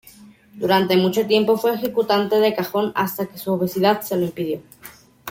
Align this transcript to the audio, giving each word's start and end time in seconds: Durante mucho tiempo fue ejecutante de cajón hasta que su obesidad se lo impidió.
Durante 0.55 0.97
mucho 0.97 1.27
tiempo 1.27 1.59
fue 1.59 1.75
ejecutante 1.75 2.39
de 2.39 2.55
cajón 2.55 2.91
hasta 2.95 3.27
que 3.27 3.37
su 3.37 3.53
obesidad 3.53 4.01
se 4.01 4.15
lo 4.17 4.23
impidió. 4.25 4.59